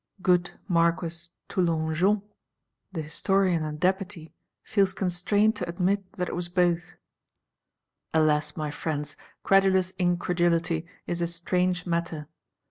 Good 0.23 0.49
Marquis 0.67 1.29
Toulongeon, 1.47 2.23
the 2.91 3.03
Historian 3.03 3.61
and 3.61 3.79
Deputy, 3.79 4.33
feels 4.63 4.93
constrained 4.93 5.55
to 5.57 5.69
admit 5.69 6.11
that 6.13 6.27
it 6.27 6.33
was 6.35 6.49
both. 6.49 6.83
Alas, 8.11 8.57
my 8.57 8.71
Friends, 8.71 9.15
credulous 9.43 9.91
incredulity 9.99 10.87
is 11.05 11.21
a 11.21 11.27
strange 11.27 11.85
matter. 11.85 12.27